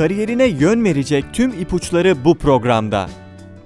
[0.00, 3.08] Kariyerine yön verecek tüm ipuçları bu programda.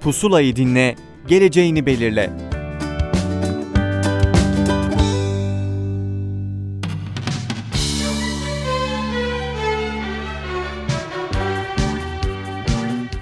[0.01, 0.95] Pusulayı dinle,
[1.27, 2.29] geleceğini belirle.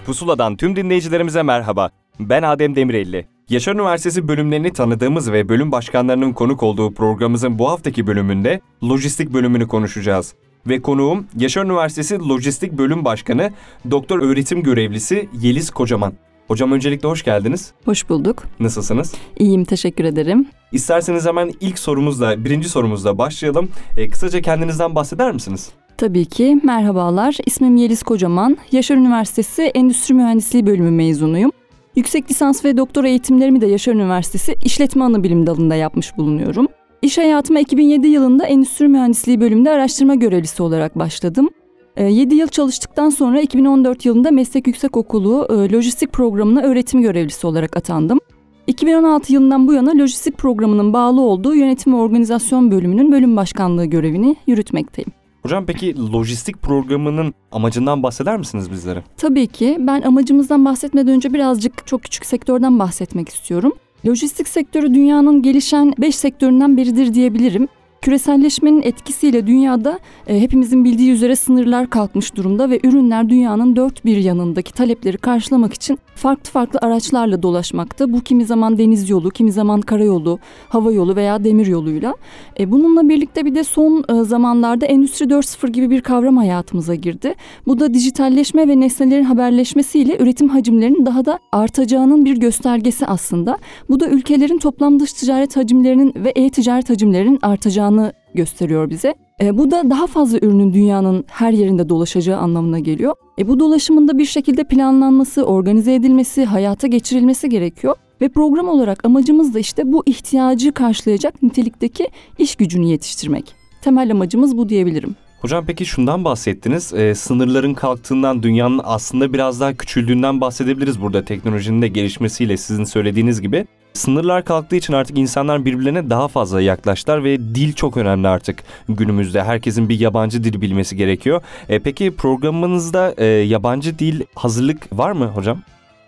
[0.05, 1.89] Pusula'dan tüm dinleyicilerimize merhaba.
[2.19, 3.27] Ben Adem Demirelli.
[3.49, 9.67] Yaşar Üniversitesi bölümlerini tanıdığımız ve bölüm başkanlarının konuk olduğu programımızın bu haftaki bölümünde lojistik bölümünü
[9.67, 10.35] konuşacağız.
[10.67, 13.51] Ve konuğum Yaşar Üniversitesi Lojistik Bölüm Başkanı
[13.91, 16.13] Doktor Öğretim Görevlisi Yeliz Kocaman.
[16.47, 17.71] Hocam öncelikle hoş geldiniz.
[17.85, 18.43] Hoş bulduk.
[18.59, 19.13] Nasılsınız?
[19.39, 20.45] İyiyim, teşekkür ederim.
[20.71, 23.69] İsterseniz hemen ilk sorumuzla, birinci sorumuzla başlayalım.
[23.97, 25.69] E, kısaca kendinizden bahseder misiniz?
[25.97, 26.59] Tabii ki.
[26.63, 27.37] Merhabalar.
[27.45, 28.57] İsmim Yeliz Kocaman.
[28.71, 31.51] Yaşar Üniversitesi Endüstri Mühendisliği bölümü mezunuyum.
[31.95, 36.67] Yüksek lisans ve doktora eğitimlerimi de Yaşar Üniversitesi İşletme Anabilim dalında yapmış bulunuyorum.
[37.03, 41.49] İş hayatıma 2007 yılında Endüstri Mühendisliği bölümünde araştırma görevlisi olarak başladım.
[41.97, 47.77] 7 ee, yıl çalıştıktan sonra 2014 yılında Meslek Yüksekokulu e, Lojistik Programı'na öğretim görevlisi olarak
[47.77, 48.19] atandım.
[48.67, 54.35] 2016 yılından bu yana lojistik programının bağlı olduğu yönetim ve organizasyon bölümünün bölüm başkanlığı görevini
[54.47, 55.11] yürütmekteyim.
[55.41, 59.03] Hocam peki lojistik programının amacından bahseder misiniz bizlere?
[59.17, 59.77] Tabii ki.
[59.79, 63.73] Ben amacımızdan bahsetmeden önce birazcık çok küçük sektörden bahsetmek istiyorum.
[64.05, 67.67] Lojistik sektörü dünyanın gelişen 5 sektöründen biridir diyebilirim.
[68.03, 74.17] Küreselleşmenin etkisiyle dünyada e, hepimizin bildiği üzere sınırlar kalkmış durumda ve ürünler dünyanın dört bir
[74.17, 78.13] yanındaki talepleri karşılamak için farklı farklı araçlarla dolaşmakta.
[78.13, 82.15] Bu kimi zaman deniz yolu, kimi zaman karayolu, hava yolu veya demir yoluyla.
[82.59, 87.35] E, bununla birlikte bir de son e, zamanlarda Endüstri 4.0 gibi bir kavram hayatımıza girdi.
[87.67, 93.57] Bu da dijitalleşme ve nesnelerin haberleşmesiyle üretim hacimlerinin daha da artacağının bir göstergesi aslında.
[93.89, 97.92] Bu da ülkelerin toplam dış ticaret hacimlerinin ve e-ticaret hacimlerinin artacağını
[98.35, 99.15] gösteriyor bize.
[99.41, 103.15] E, bu da daha fazla ürünün dünyanın her yerinde dolaşacağı anlamına geliyor.
[103.39, 107.95] E, bu dolaşımında bir şekilde planlanması, organize edilmesi, hayata geçirilmesi gerekiyor.
[108.21, 113.55] Ve program olarak amacımız da işte bu ihtiyacı karşılayacak nitelikteki iş gücünü yetiştirmek.
[113.81, 115.15] Temel amacımız bu diyebilirim.
[115.41, 116.93] Hocam peki şundan bahsettiniz.
[116.93, 123.41] E, sınırların kalktığından, dünyanın aslında biraz daha küçüldüğünden bahsedebiliriz burada teknolojinin de gelişmesiyle sizin söylediğiniz
[123.41, 123.65] gibi.
[123.93, 129.43] Sınırlar kalktığı için artık insanlar birbirlerine daha fazla yaklaştılar ve dil çok önemli artık günümüzde.
[129.43, 131.41] Herkesin bir yabancı dil bilmesi gerekiyor.
[131.69, 135.59] E, peki programınızda e, yabancı dil hazırlık var mı hocam?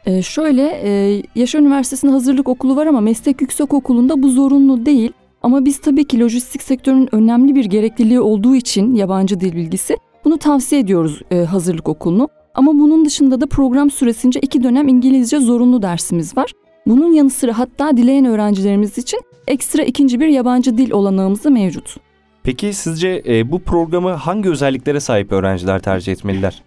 [0.06, 5.12] Ee, şöyle, e, Yaşar Üniversitesi'nde hazırlık okulu var ama meslek yüksek okulunda bu zorunlu değil.
[5.44, 10.38] Ama biz tabii ki lojistik sektörünün önemli bir gerekliliği olduğu için yabancı dil bilgisi bunu
[10.38, 12.30] tavsiye ediyoruz e, hazırlık okulunu.
[12.54, 16.52] Ama bunun dışında da program süresince iki dönem İngilizce zorunlu dersimiz var.
[16.88, 21.96] Bunun yanı sıra hatta dileyen öğrencilerimiz için ekstra ikinci bir yabancı dil olanağımız da mevcut.
[22.44, 26.64] Peki sizce e, bu programı hangi özelliklere sahip öğrenciler tercih etmeliler?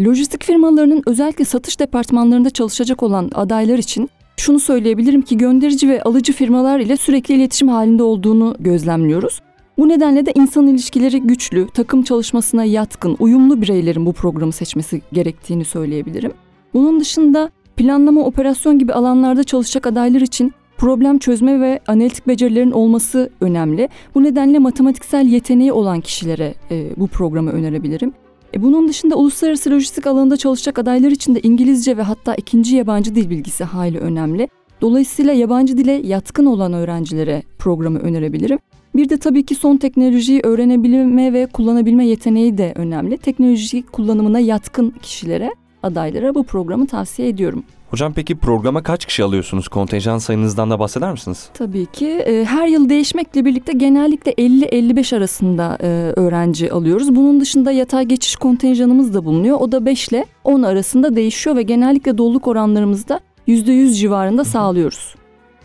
[0.00, 6.32] Lojistik firmalarının özellikle satış departmanlarında çalışacak olan adaylar için şunu söyleyebilirim ki gönderici ve alıcı
[6.32, 9.40] firmalar ile sürekli iletişim halinde olduğunu gözlemliyoruz.
[9.78, 15.64] Bu nedenle de insan ilişkileri güçlü, takım çalışmasına yatkın, uyumlu bireylerin bu programı seçmesi gerektiğini
[15.64, 16.32] söyleyebilirim.
[16.74, 23.30] Bunun dışında planlama, operasyon gibi alanlarda çalışacak adaylar için problem çözme ve analitik becerilerin olması
[23.40, 23.88] önemli.
[24.14, 28.12] Bu nedenle matematiksel yeteneği olan kişilere e, bu programı önerebilirim.
[28.54, 33.14] E, bunun dışında uluslararası lojistik alanında çalışacak adaylar için de İngilizce ve hatta ikinci yabancı
[33.14, 34.48] dil bilgisi hayli önemli.
[34.80, 38.58] Dolayısıyla yabancı dile yatkın olan öğrencilere programı önerebilirim.
[38.96, 43.18] Bir de tabii ki son teknolojiyi öğrenebilme ve kullanabilme yeteneği de önemli.
[43.18, 45.50] Teknoloji kullanımına yatkın kişilere,
[45.84, 47.64] adaylara bu programı tavsiye ediyorum.
[47.94, 49.68] Hocam peki programa kaç kişi alıyorsunuz?
[49.68, 51.48] Kontenjan sayınızdan da bahseder misiniz?
[51.54, 52.08] Tabii ki.
[52.08, 55.86] E, her yıl değişmekle birlikte genellikle 50-55 arasında e,
[56.16, 57.16] öğrenci alıyoruz.
[57.16, 59.56] Bunun dışında yatay geçiş kontenjanımız da bulunuyor.
[59.60, 65.14] O da 5 ile 10 arasında değişiyor ve genellikle doluluk oranlarımızda %100 civarında sağlıyoruz.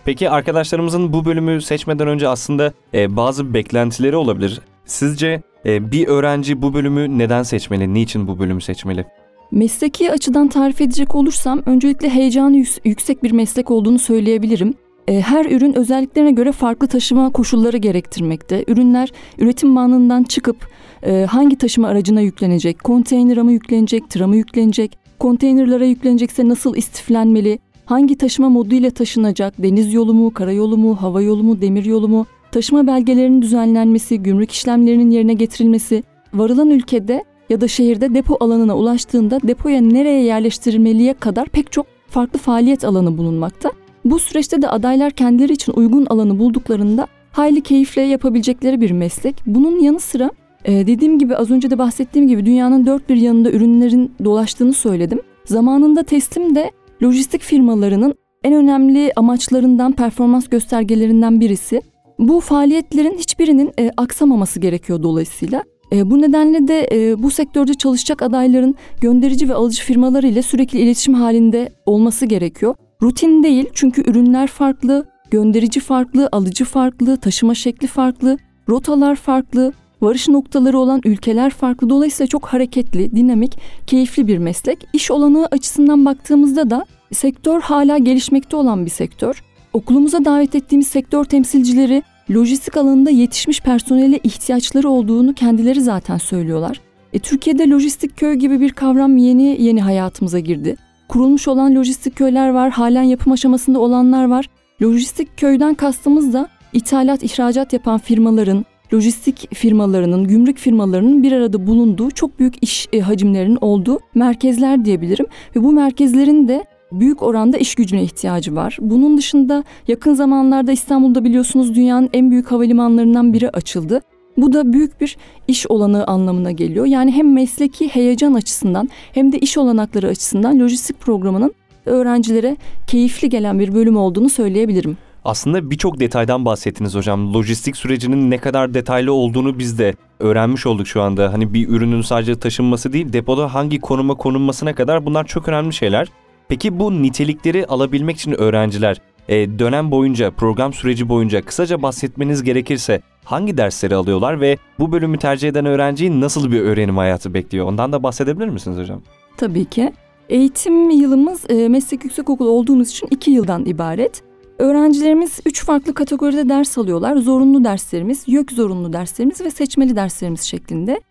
[0.06, 4.62] Peki arkadaşlarımızın bu bölümü seçmeden önce aslında e, bazı beklentileri olabilir.
[4.86, 7.94] Sizce bir öğrenci bu bölümü neden seçmeli?
[7.94, 9.06] Niçin bu bölümü seçmeli?
[9.52, 14.74] Mesleki açıdan tarif edecek olursam öncelikle heyecanı yüksek bir meslek olduğunu söyleyebilirim.
[15.08, 18.66] E, her ürün özelliklerine göre farklı taşıma koşulları gerektirmekte.
[18.68, 20.68] Ürünler üretim bandından çıkıp
[21.04, 27.60] e, hangi taşıma aracına yüklenecek, konteynere mı yüklenecek, tıra mı yüklenecek, konteynerlara yüklenecekse nasıl istiflenmeli,
[27.86, 32.10] hangi taşıma modu ile taşınacak, deniz yolu mu, karayolu mu, hava yolu mu, demir yolu
[32.10, 36.04] mu, taşıma belgelerinin düzenlenmesi, gümrük işlemlerinin yerine getirilmesi,
[36.34, 42.40] varılan ülkede ya da şehirde depo alanına ulaştığında depoya nereye yerleştirilmeliye kadar pek çok farklı
[42.40, 43.72] faaliyet alanı bulunmakta.
[44.06, 49.36] Bu süreçte de adaylar kendileri için uygun alanı bulduklarında hayli keyifle yapabilecekleri bir meslek.
[49.46, 50.32] Bunun yanı sıra
[50.66, 55.22] Ee, dediğim gibi az önce de bahsettiğim gibi dünyanın dört bir yanında ürünlerin dolaştığını söyledim.
[55.46, 56.72] Zamanında teslim de
[57.04, 58.14] lojistik firmalarının
[58.44, 61.82] en önemli amaçlarından, performans göstergelerinden birisi.
[62.20, 65.64] Bu faaliyetlerin hiçbirinin e, aksamaması gerekiyor dolayısıyla.
[65.92, 70.80] E, bu nedenle de e, bu sektörde çalışacak adayların gönderici ve alıcı firmalar ile sürekli
[70.80, 72.76] iletişim halinde olması gerekiyor.
[73.02, 78.38] Rutin değil çünkü ürünler farklı, gönderici farklı, alıcı farklı, taşıma şekli farklı,
[78.70, 81.90] rotalar farklı, varış noktaları olan ülkeler farklı.
[81.90, 83.58] Dolayısıyla çok hareketli, dinamik,
[83.88, 84.88] keyifli bir meslek.
[84.94, 89.44] İş olanağı açısından baktığımızda da sektör hala gelişmekte olan bir sektör.
[89.74, 96.82] Okulumuza davet ettiğimiz sektör temsilcileri lojistik alanında yetişmiş personele ihtiyaçları olduğunu kendileri zaten söylüyorlar.
[97.14, 100.76] E, Türkiye'de lojistik köy gibi bir kavram yeni yeni hayatımıza girdi.
[101.08, 104.50] Kurulmuş olan lojistik köyler var, halen yapım aşamasında olanlar var.
[104.82, 112.12] Lojistik köyden kastımız da ithalat, ihracat yapan firmaların, lojistik firmalarının, gümrük firmalarının bir arada bulunduğu
[112.12, 115.26] çok büyük iş e, hacimlerinin olduğu merkezler diyebilirim.
[115.56, 118.78] Ve bu merkezlerin de büyük oranda iş gücüne ihtiyacı var.
[118.82, 124.02] Bunun dışında yakın zamanlarda İstanbul'da biliyorsunuz dünyanın en büyük havalimanlarından biri açıldı.
[124.38, 126.86] Bu da büyük bir iş olanağı anlamına geliyor.
[126.86, 131.54] Yani hem mesleki heyecan açısından hem de iş olanakları açısından lojistik programının
[131.86, 132.58] öğrencilere
[132.88, 134.98] keyifli gelen bir bölüm olduğunu söyleyebilirim.
[135.26, 137.34] Aslında birçok detaydan bahsettiniz hocam.
[137.34, 141.34] Lojistik sürecinin ne kadar detaylı olduğunu biz de öğrenmiş olduk şu anda.
[141.34, 146.08] Hani bir ürünün sadece taşınması değil, depoda hangi konuma konulmasına kadar bunlar çok önemli şeyler.
[146.50, 153.02] Peki bu nitelikleri alabilmek için öğrenciler e, dönem boyunca, program süreci boyunca kısaca bahsetmeniz gerekirse
[153.24, 157.66] hangi dersleri alıyorlar ve bu bölümü tercih eden öğrenciyi nasıl bir öğrenim hayatı bekliyor?
[157.66, 159.02] Ondan da bahsedebilir misiniz hocam?
[159.38, 159.94] Tabii ki.
[160.30, 164.24] Eğitim yılımız e, meslek yüksekokulu olduğumuz için iki yıldan ibaret.
[164.60, 167.16] Öğrencilerimiz üç farklı kategoride ders alıyorlar.
[167.16, 171.02] Zorunlu derslerimiz, YÖK zorunlu derslerimiz ve seçmeli derslerimiz şeklinde.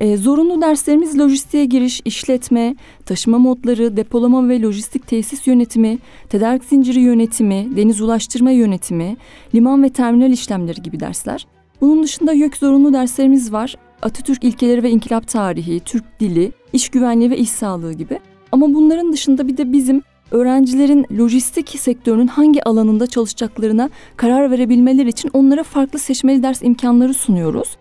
[0.00, 5.98] E, zorunlu derslerimiz lojistiğe giriş, işletme, taşıma modları, depolama ve lojistik tesis yönetimi,
[6.28, 9.16] tedarik zinciri yönetimi, deniz ulaştırma yönetimi,
[9.54, 11.46] liman ve terminal işlemleri gibi dersler.
[11.80, 13.74] Bunun dışında YÖK zorunlu derslerimiz var.
[14.02, 18.18] Atatürk ilkeleri ve inkılap tarihi, Türk dili, iş güvenliği ve iş sağlığı gibi.
[18.52, 25.30] Ama bunların dışında bir de bizim öğrencilerin lojistik sektörünün hangi alanında çalışacaklarına karar verebilmeleri için
[25.32, 27.76] onlara farklı seçmeli ders imkanları sunuyoruz.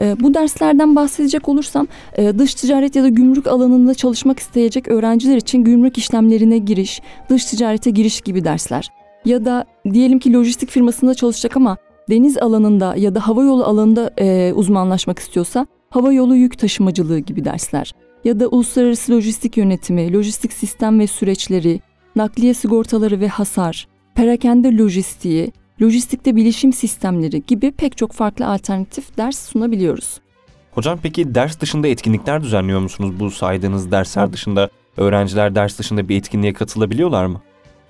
[0.00, 5.36] E, bu derslerden bahsedecek olursam e, dış ticaret ya da gümrük alanında çalışmak isteyecek öğrenciler
[5.36, 8.88] için gümrük işlemlerine giriş, dış ticarete giriş gibi dersler.
[9.24, 11.76] Ya da diyelim ki lojistik firmasında çalışacak ama
[12.10, 17.44] deniz alanında ya da hava yolu alanında e, uzmanlaşmak istiyorsa hava yolu yük taşımacılığı gibi
[17.44, 17.92] dersler.
[18.24, 21.80] Ya da uluslararası lojistik yönetimi, lojistik sistem ve süreçleri,
[22.16, 25.52] nakliye sigortaları ve hasar, perakende lojistiği,
[25.82, 30.20] lojistikte bilişim sistemleri gibi pek çok farklı alternatif ders sunabiliyoruz.
[30.72, 33.20] Hocam peki ders dışında etkinlikler düzenliyor musunuz?
[33.20, 37.40] Bu saydığınız dersler dışında öğrenciler ders dışında bir etkinliğe katılabiliyorlar mı?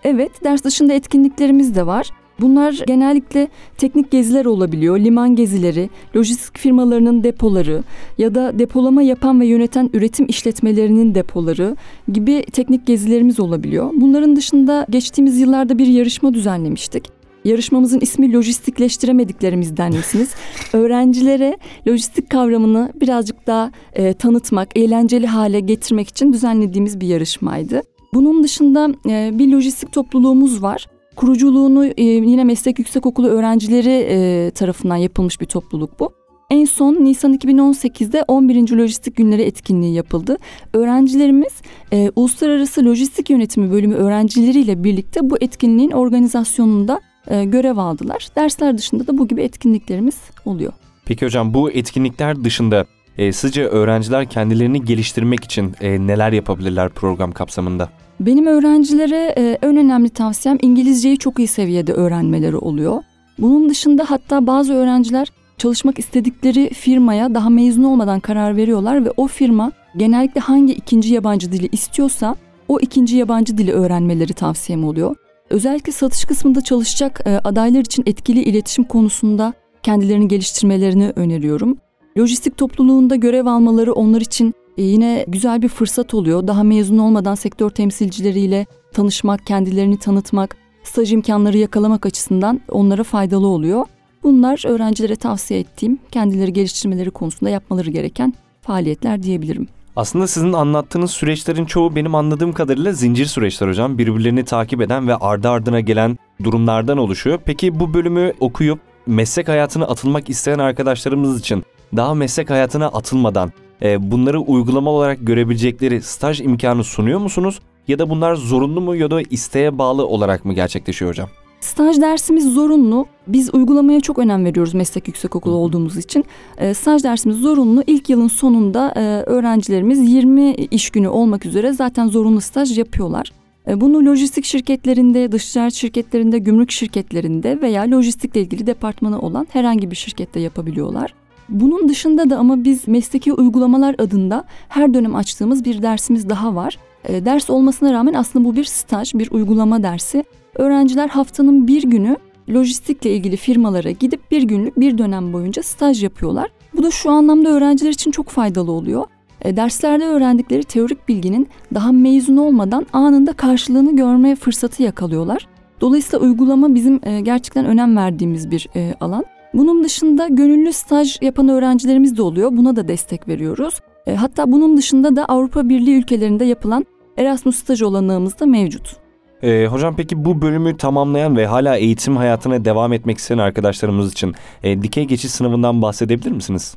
[0.05, 2.11] Evet, ders dışında etkinliklerimiz de var.
[2.41, 7.83] Bunlar genellikle teknik geziler olabiliyor, liman gezileri, lojistik firmalarının depoları
[8.19, 11.77] ya da depolama yapan ve yöneten üretim işletmelerinin depoları
[12.13, 13.91] gibi teknik gezilerimiz olabiliyor.
[13.95, 17.16] Bunların dışında geçtiğimiz yıllarda bir yarışma düzenlemiştik.
[17.47, 20.35] Yarışmamızın ismi lojistikleştiremediklerimizden misiniz?
[20.73, 21.59] Öğrencilere
[21.89, 27.83] lojistik kavramını birazcık daha e, tanıtmak, eğlenceli hale getirmek için düzenlediğimiz bir yarışmaydı.
[28.15, 30.87] Bunun dışında e, bir lojistik topluluğumuz var.
[31.17, 36.13] Kuruculuğunu e, yine meslek yüksekokulu öğrencileri e, tarafından yapılmış bir topluluk bu.
[36.51, 38.73] En son Nisan 2018'de 11.
[38.73, 40.39] Lojistik Günleri etkinliği yapıldı.
[40.73, 41.53] Öğrencilerimiz
[41.93, 48.29] e, Uluslararası Lojistik Yönetimi bölümü öğrencileriyle birlikte bu etkinliğin organizasyonunda e, görev aldılar.
[48.37, 50.73] Dersler dışında da bu gibi etkinliklerimiz oluyor.
[51.05, 52.85] Peki hocam bu etkinlikler dışında
[53.19, 57.89] e, sizce öğrenciler kendilerini geliştirmek için e, neler yapabilirler program kapsamında?
[58.21, 63.03] Benim öğrencilere e, en önemli tavsiyem İngilizceyi çok iyi seviyede öğrenmeleri oluyor.
[63.39, 65.29] Bunun dışında hatta bazı öğrenciler
[65.59, 71.53] çalışmak istedikleri firmaya daha mezun olmadan karar veriyorlar ve o firma genellikle hangi ikinci yabancı
[71.53, 72.37] dili istiyorsa
[72.69, 75.17] o ikinci yabancı dili öğrenmeleri tavsiyem oluyor.
[75.51, 81.79] Özellikle satış kısmında çalışacak e, adaylar için etkili iletişim konusunda kendilerini geliştirmelerini öneriyorum.
[82.19, 86.47] Lojistik topluluğunda görev almaları onlar için e, yine güzel bir fırsat oluyor.
[86.47, 93.85] Daha mezun olmadan sektör temsilcileriyle tanışmak, kendilerini tanıtmak, staj imkanları yakalamak açısından onlara faydalı oluyor.
[94.23, 99.69] Bunlar öğrencilere tavsiye ettiğim, kendileri geliştirmeleri konusunda yapmaları gereken faaliyetler diyebilirim.
[99.97, 103.99] Aslında sizin anlattığınız süreçlerin çoğu benim anladığım kadarıyla zincir süreçler hocam.
[103.99, 107.39] Birbirlerini takip eden ve ardı ardına gelen durumlardan oluşuyor.
[107.45, 111.65] Peki bu bölümü okuyup meslek hayatına atılmak isteyen arkadaşlarımız için
[111.97, 117.61] daha meslek hayatına atılmadan e, bunları uygulama olarak görebilecekleri staj imkanı sunuyor musunuz?
[117.89, 121.29] Ya da bunlar zorunlu mu ya da isteğe bağlı olarak mı gerçekleşiyor hocam?
[121.61, 123.07] Staj dersimiz zorunlu.
[123.27, 126.25] Biz uygulamaya çok önem veriyoruz meslek yüksekokulu olduğumuz için.
[126.59, 127.83] E, staj dersimiz zorunlu.
[127.87, 133.33] İlk yılın sonunda e, öğrencilerimiz 20 iş günü olmak üzere zaten zorunlu staj yapıyorlar.
[133.69, 139.91] E, bunu lojistik şirketlerinde, dış ticaret şirketlerinde, gümrük şirketlerinde veya lojistikle ilgili departmanı olan herhangi
[139.91, 141.15] bir şirkette yapabiliyorlar.
[141.49, 146.79] Bunun dışında da ama biz mesleki uygulamalar adında her dönem açtığımız bir dersimiz daha var.
[147.05, 150.25] E, ders olmasına rağmen aslında bu bir staj, bir uygulama dersi.
[150.59, 152.17] Öğrenciler haftanın bir günü
[152.55, 156.51] lojistikle ilgili firmalara gidip bir günlük bir dönem boyunca staj yapıyorlar.
[156.77, 159.05] Bu da şu anlamda öğrenciler için çok faydalı oluyor.
[159.43, 165.47] E, derslerde öğrendikleri teorik bilginin daha mezun olmadan anında karşılığını görmeye fırsatı yakalıyorlar.
[165.81, 169.25] Dolayısıyla uygulama bizim e, gerçekten önem verdiğimiz bir e, alan.
[169.55, 172.57] Bunun dışında gönüllü staj yapan öğrencilerimiz de oluyor.
[172.57, 173.81] Buna da destek veriyoruz.
[174.07, 176.87] E, hatta bunun dışında da Avrupa Birliği ülkelerinde yapılan
[177.17, 179.06] Erasmus staj olanağımız da mevcut.
[179.43, 184.35] E, hocam peki bu bölümü tamamlayan ve hala eğitim hayatına devam etmek isteyen arkadaşlarımız için
[184.63, 186.75] e, dikey geçiş sınavından bahsedebilir misiniz?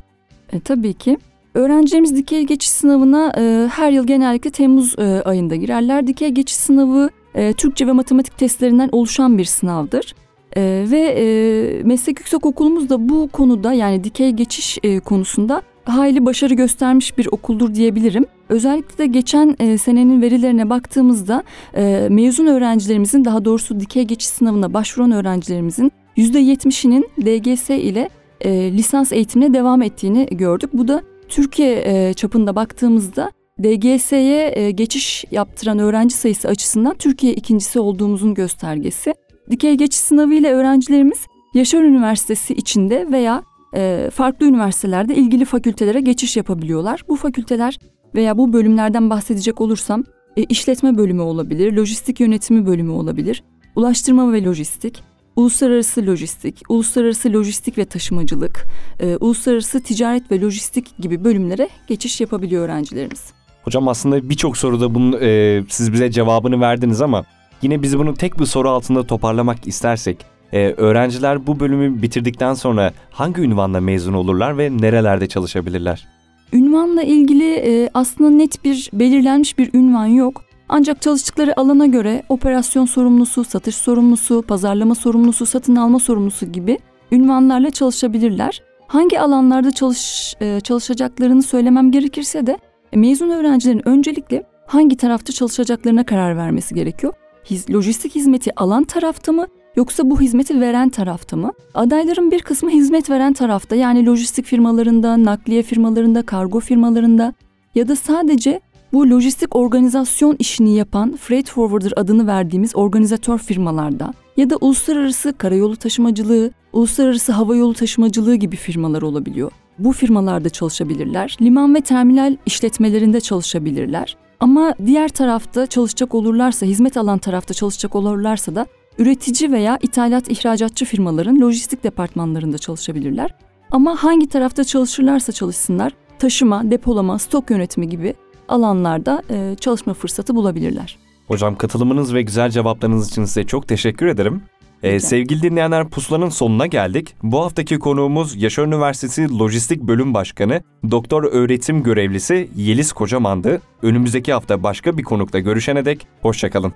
[0.54, 1.18] E, tabii ki.
[1.54, 6.08] Öğrencilerimiz dikey geçiş sınavına e, her yıl genellikle Temmuz e, ayında girerler.
[6.08, 10.16] Dikey geçiş sınavı e, Türkçe ve matematik testlerinden oluşan bir sınavdır.
[10.56, 16.25] E, ve e, meslek yüksek okulumuz da bu konuda yani dikey geçiş e, konusunda hayli
[16.25, 18.25] başarı göstermiş bir okuldur diyebilirim.
[18.50, 21.43] Özellikle de geçen e, senenin verilerine baktığımızda
[21.75, 28.10] e, mezun öğrencilerimizin daha doğrusu dikey geçiş sınavına başvuran öğrencilerimizin %70'inin DGS ile
[28.41, 30.69] e, lisans eğitimine devam ettiğini gördük.
[30.74, 33.31] Bu da Türkiye e, çapında baktığımızda
[33.63, 39.13] DGS'ye e, geçiş yaptıran öğrenci sayısı açısından Türkiye ikincisi olduğumuzun göstergesi.
[39.51, 41.19] Dikey geçiş sınavı ile öğrencilerimiz
[41.53, 43.43] Yaşar Üniversitesi içinde veya
[43.76, 47.04] e, farklı üniversitelerde ilgili fakültelere geçiş yapabiliyorlar.
[47.10, 47.80] Bu fakülteler
[48.16, 50.04] veya bu bölümlerden bahsedecek olursam
[50.38, 53.44] e, işletme bölümü olabilir, lojistik yönetimi bölümü olabilir,
[53.76, 55.04] ulaştırma ve lojistik,
[55.36, 58.66] uluslararası lojistik, uluslararası lojistik ve taşımacılık,
[59.00, 63.34] e, uluslararası ticaret ve lojistik gibi bölümlere geçiş yapabiliyor öğrencilerimiz.
[63.64, 67.26] Hocam aslında birçok soruda bunun e, siz bize cevabını verdiniz ama
[67.62, 72.94] yine biz bunu tek bir soru altında toparlamak istersek e, öğrenciler bu bölümü bitirdikten sonra
[73.12, 76.08] hangi ünvanla mezun olurlar ve nerelerde çalışabilirler?
[76.53, 80.44] Ünvanla ilgili e, aslında net bir belirlenmiş bir ünvan yok.
[80.70, 86.79] Ancak çalıştıkları alana göre operasyon sorumlusu, satış sorumlusu, pazarlama sorumlusu, satın alma sorumlusu gibi
[87.12, 88.62] ünvanlarla çalışabilirler.
[88.88, 92.58] Hangi alanlarda çalış, e, çalışacaklarını söylemem gerekirse de
[92.94, 97.13] e, mezun öğrencilerin öncelikle hangi tarafta çalışacaklarına karar vermesi gerekiyor.
[97.46, 101.52] Hiz, lojistik hizmeti alan tarafta mı yoksa bu hizmeti veren tarafta mı?
[101.74, 107.34] Adayların bir kısmı hizmet veren tarafta yani lojistik firmalarında, nakliye firmalarında, kargo firmalarında
[107.76, 108.62] ya da sadece
[108.94, 115.76] bu lojistik organizasyon işini yapan freight forwarder adını verdiğimiz organizatör firmalarda ya da uluslararası karayolu
[115.76, 119.52] taşımacılığı, uluslararası hava yolu taşımacılığı gibi firmalar olabiliyor.
[119.80, 121.38] Bu firmalarda çalışabilirler.
[121.42, 124.18] Liman ve terminal işletmelerinde çalışabilirler.
[124.40, 128.66] Ama diğer tarafta çalışacak olurlarsa, hizmet alan tarafta çalışacak olurlarsa da
[129.00, 133.36] üretici veya ithalat ihracatçı firmaların lojistik departmanlarında çalışabilirler.
[133.72, 138.13] Ama hangi tarafta çalışırlarsa çalışsınlar, taşıma, depolama, stok yönetimi gibi
[138.48, 140.98] alanlarda e, çalışma fırsatı bulabilirler.
[141.27, 144.41] Hocam katılımınız ve güzel cevaplarınız için size çok teşekkür ederim.
[144.84, 147.15] Ee, sevgili dinleyenler pusulanın sonuna geldik.
[147.24, 153.62] Bu haftaki konuğumuz Yaşar Üniversitesi Lojistik Bölüm Başkanı, Doktor Öğretim Görevlisi Yeliz Kocaman'dı.
[153.82, 156.74] Önümüzdeki hafta başka bir konukla görüşene dek hoşçakalın.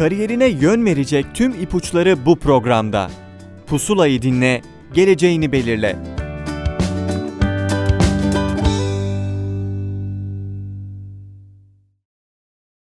[0.00, 3.10] Kariyerine yön verecek tüm ipuçları bu programda.
[3.66, 4.62] Pusulayı dinle,
[4.94, 5.96] geleceğini belirle.